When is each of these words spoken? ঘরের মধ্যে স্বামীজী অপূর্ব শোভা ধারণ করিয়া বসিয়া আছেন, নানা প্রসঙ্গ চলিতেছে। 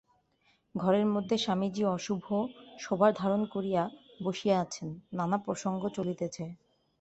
ঘরের 0.75 1.05
মধ্যে 1.05 1.35
স্বামীজী 1.37 1.83
অপূর্ব 1.87 2.27
শোভা 2.79 3.09
ধারণ 3.11 3.41
করিয়া 3.45 3.83
বসিয়া 4.23 4.55
আছেন, 4.59 4.87
নানা 5.13 5.37
প্রসঙ্গ 5.37 5.81
চলিতেছে। 5.89 6.43